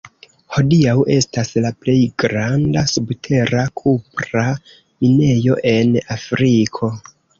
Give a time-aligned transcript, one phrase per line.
[0.53, 4.47] Hodiaŭ estas la plej granda subtera kupra
[5.05, 6.91] minejo en Afriko.